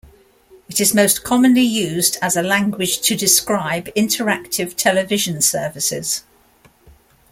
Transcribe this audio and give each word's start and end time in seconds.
It 0.67 0.81
is 0.81 0.95
most 0.95 1.23
commonly 1.23 1.61
used 1.61 2.17
as 2.23 2.35
a 2.35 2.41
language 2.41 3.01
to 3.01 3.15
describe 3.15 3.85
interactive 3.93 4.73
television 4.75 5.43
services. 5.43 6.23